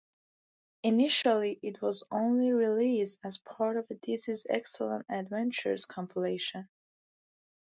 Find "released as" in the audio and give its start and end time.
2.51-3.37